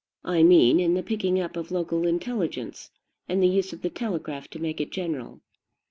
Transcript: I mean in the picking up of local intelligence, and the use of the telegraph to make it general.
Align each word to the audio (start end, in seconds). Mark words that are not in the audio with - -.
I 0.25 0.41
mean 0.41 0.79
in 0.79 0.95
the 0.95 1.03
picking 1.03 1.39
up 1.39 1.55
of 1.55 1.69
local 1.69 2.07
intelligence, 2.07 2.89
and 3.29 3.39
the 3.39 3.47
use 3.47 3.71
of 3.71 3.83
the 3.83 3.91
telegraph 3.91 4.47
to 4.47 4.57
make 4.59 4.81
it 4.81 4.89
general. 4.89 5.41